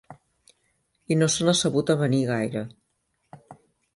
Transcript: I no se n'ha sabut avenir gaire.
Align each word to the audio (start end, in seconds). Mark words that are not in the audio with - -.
I 1.15 1.17
no 1.19 1.27
se 1.33 1.45
n'ha 1.49 1.53
sabut 1.59 1.93
avenir 1.95 2.23
gaire. 2.31 2.65